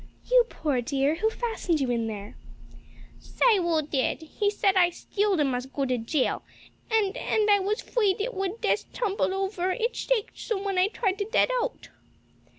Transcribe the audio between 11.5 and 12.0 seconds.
out."